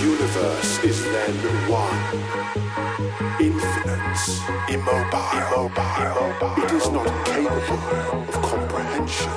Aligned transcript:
universe 0.00 0.84
is 0.84 1.02
then 1.04 1.34
one. 1.70 1.96
Infinite, 3.40 4.18
immobile, 4.68 5.70
immobile. 5.72 6.62
It 6.62 6.72
is 6.72 6.90
not 6.90 7.06
capable 7.24 8.22
of 8.28 8.42
comprehension 8.42 9.32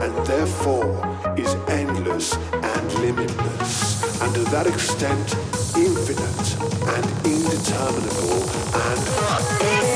and 0.00 0.26
therefore 0.26 1.34
is 1.36 1.54
endless 1.68 2.34
and 2.52 2.94
limitless. 2.94 4.22
And 4.22 4.34
to 4.34 4.44
that 4.50 4.66
extent, 4.66 5.34
infinite 5.76 6.48
and 6.94 7.04
indeterminable 7.26 8.48
and 8.74 9.87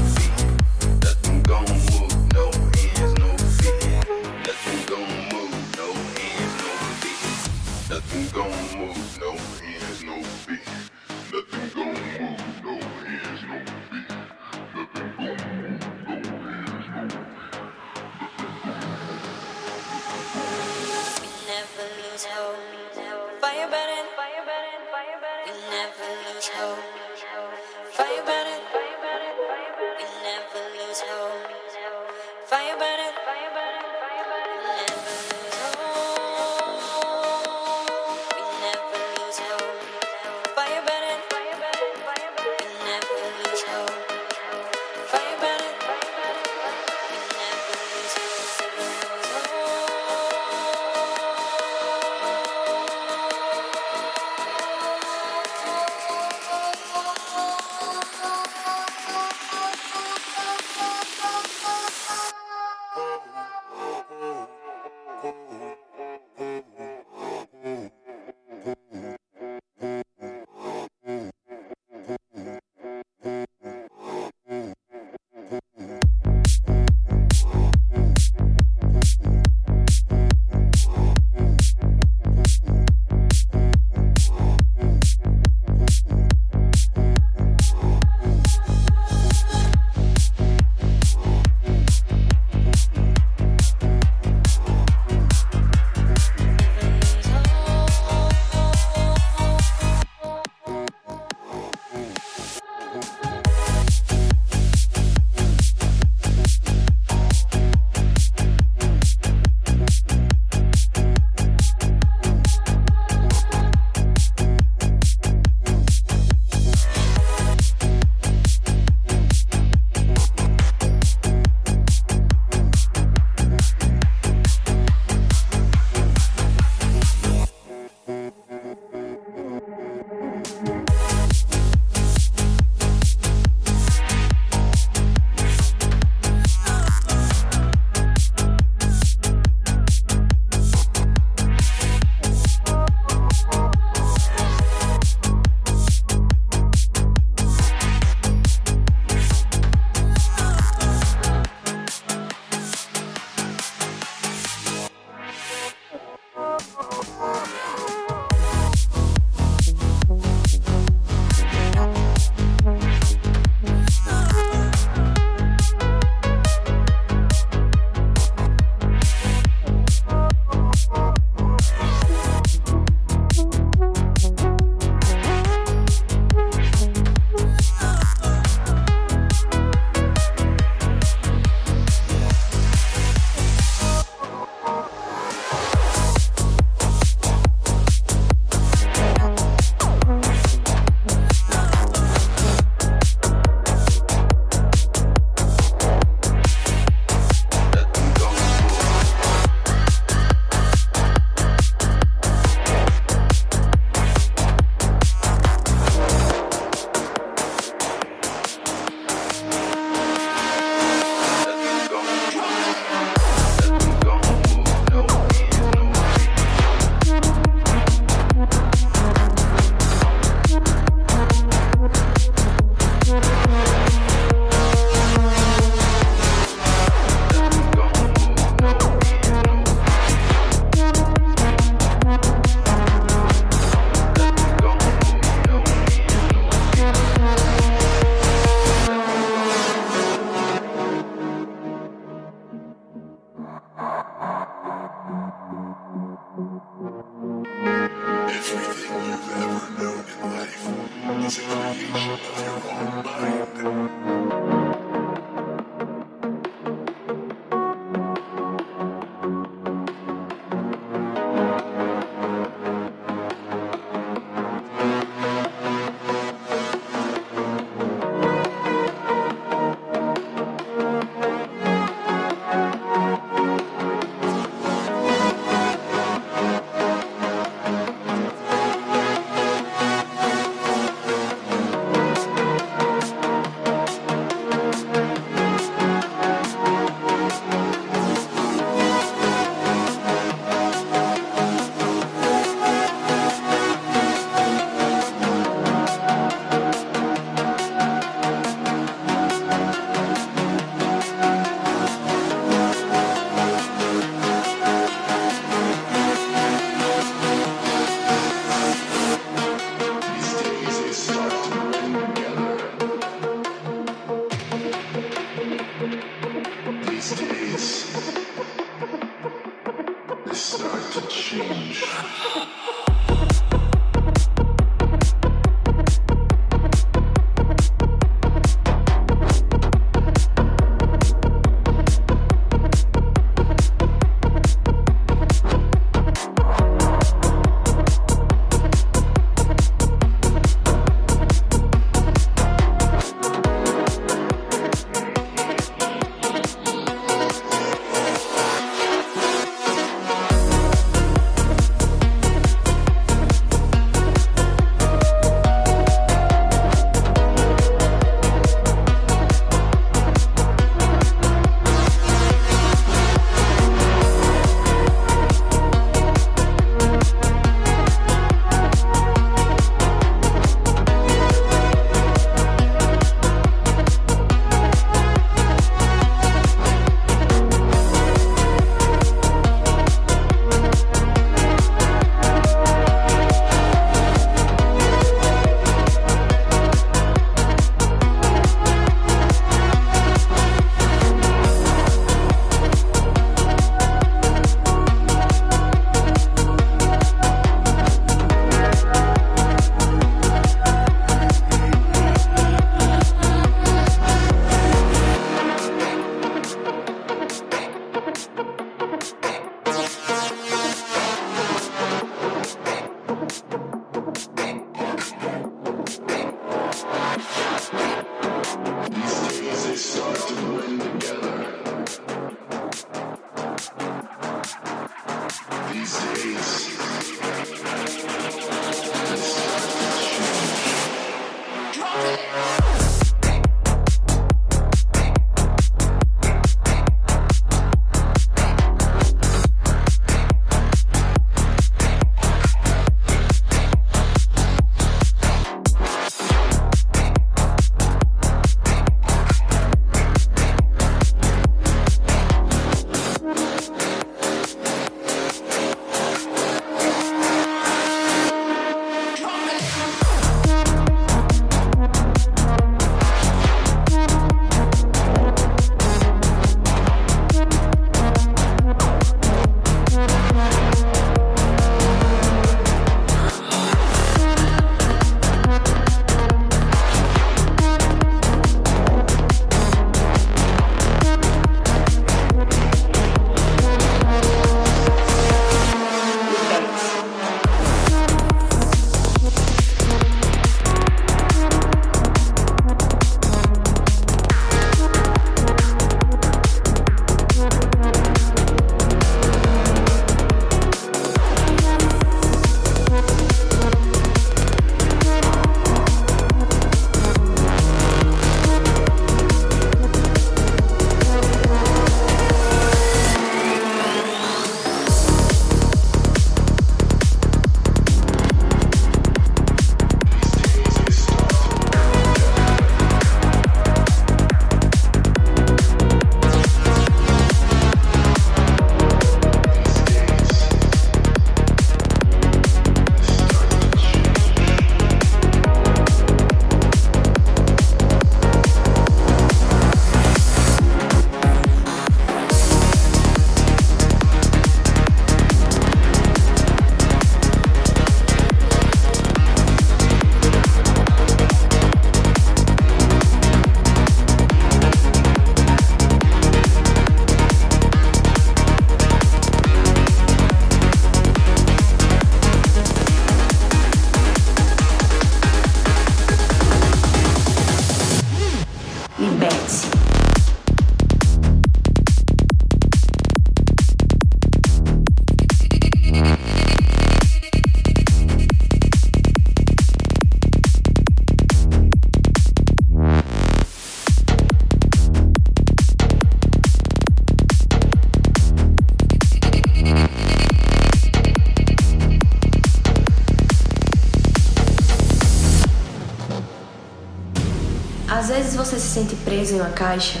Sente 598.72 598.96
preso 598.96 599.34
em 599.34 599.40
uma 599.40 599.50
caixa, 599.50 600.00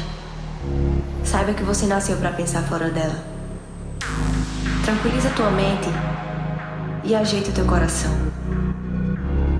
saiba 1.24 1.52
que 1.52 1.62
você 1.62 1.86
nasceu 1.86 2.16
para 2.16 2.30
pensar 2.30 2.62
fora 2.62 2.90
dela. 2.90 3.22
Tranquiliza 4.84 5.30
tua 5.30 5.50
mente 5.50 5.88
e 7.04 7.14
ajeita 7.14 7.50
o 7.50 7.52
teu 7.52 7.64
coração. 7.64 8.10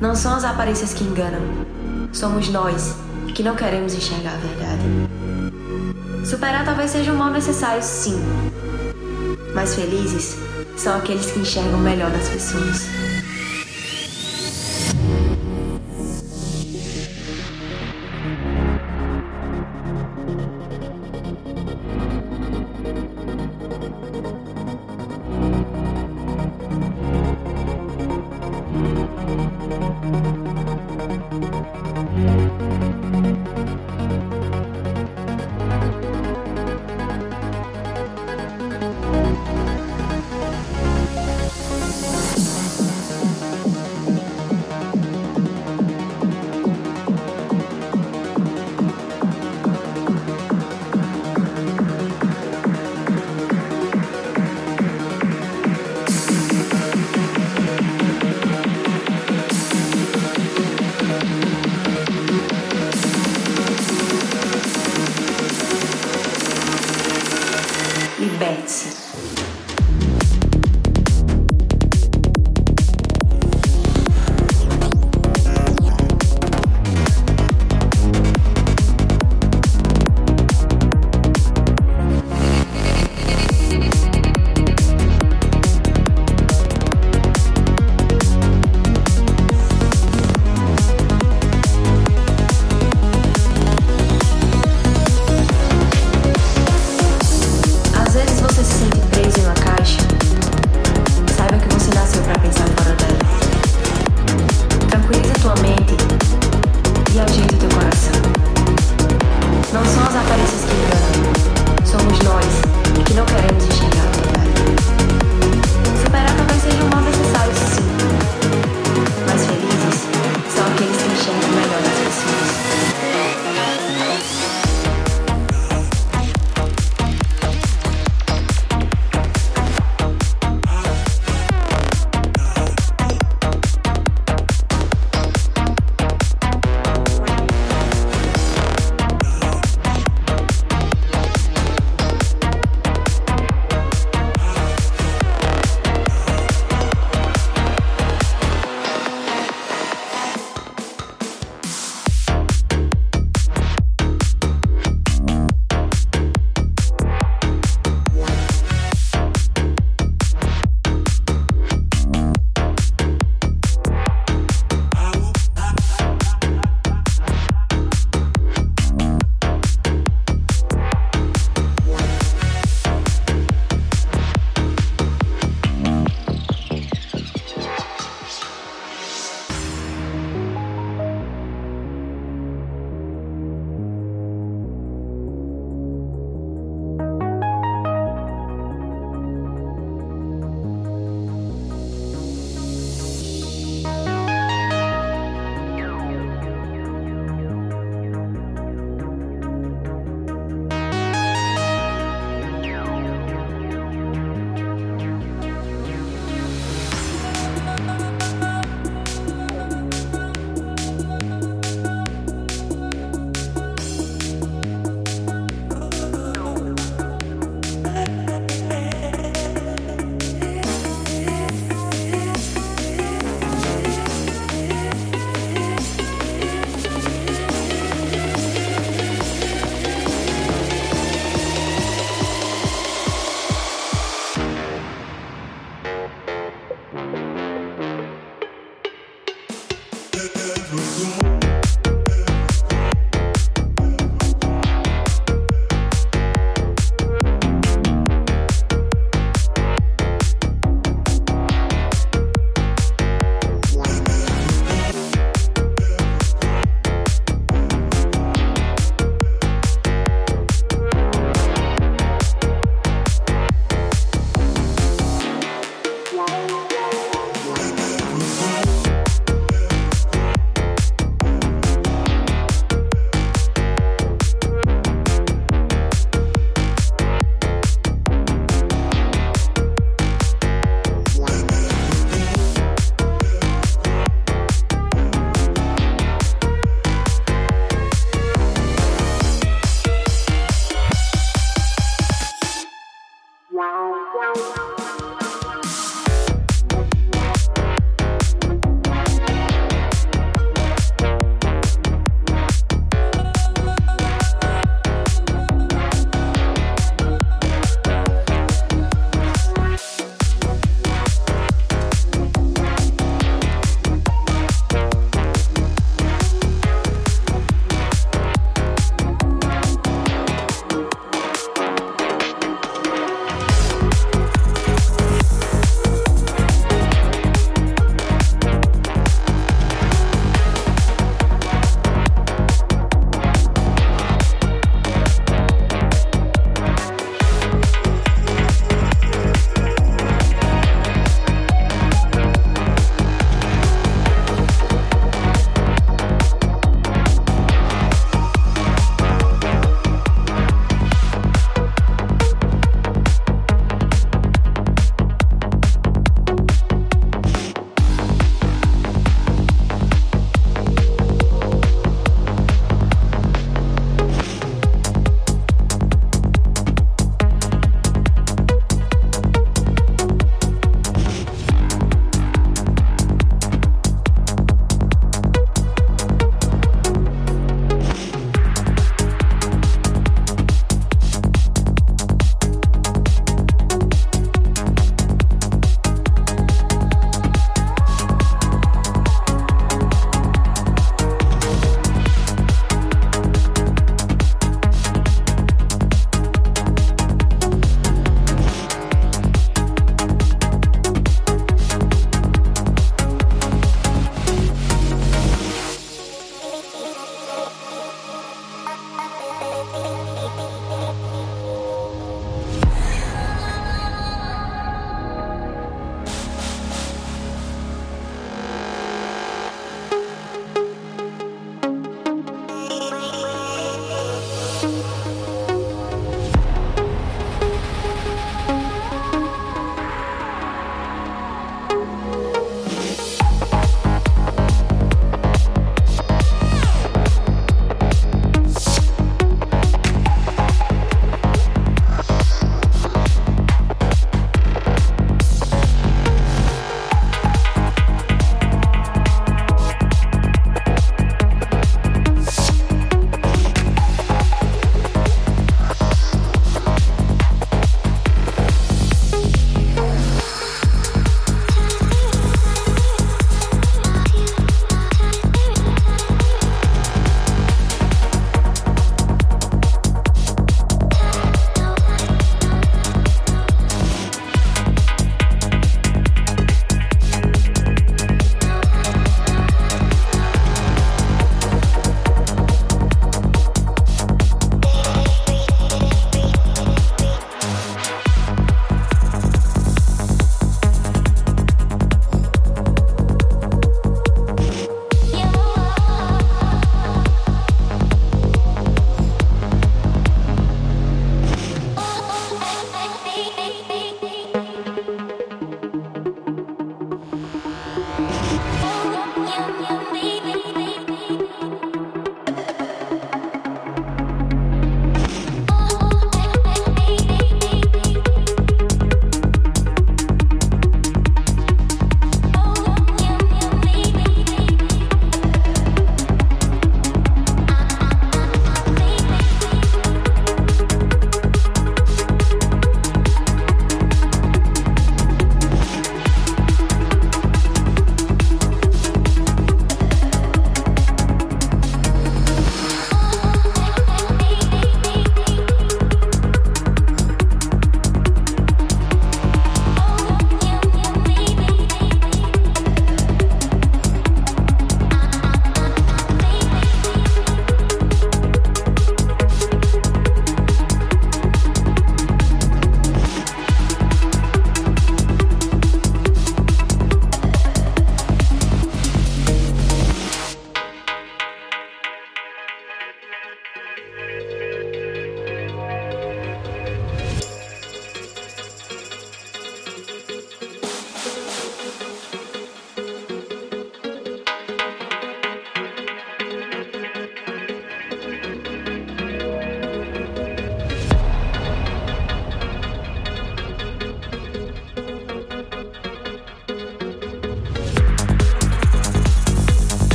Não 0.00 0.14
são 0.14 0.34
as 0.34 0.44
aparências 0.44 0.92
que 0.92 1.04
enganam, 1.04 1.40
somos 2.12 2.48
nós 2.48 2.96
que 3.34 3.42
não 3.42 3.54
queremos 3.54 3.94
enxergar 3.94 4.34
a 4.34 4.38
verdade. 4.38 4.82
Superar 6.24 6.64
talvez 6.64 6.90
seja 6.90 7.12
um 7.12 7.16
mal 7.16 7.30
necessário, 7.30 7.82
sim, 7.82 8.20
mas 9.54 9.74
felizes 9.74 10.36
são 10.76 10.96
aqueles 10.96 11.30
que 11.30 11.38
enxergam 11.38 11.78
melhor 11.78 12.10
nas 12.10 12.28
pessoas. 12.28 13.05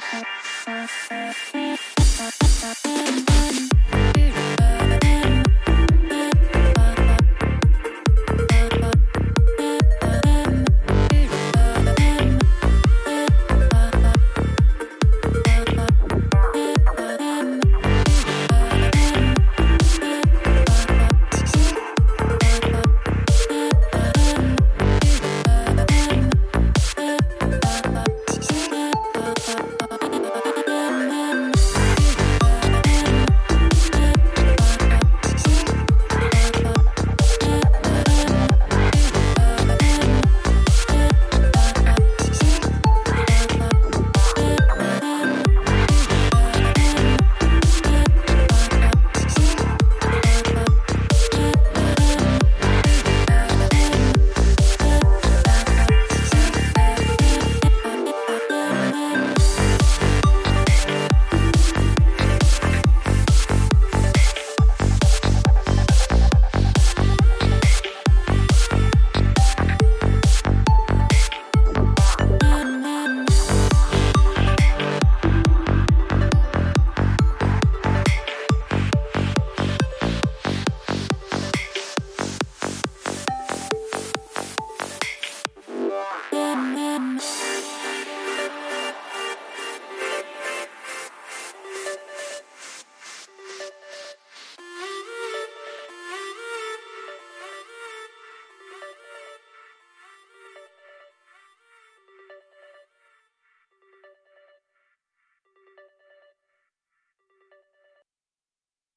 Thank 0.00 0.24
you. 2.86 2.99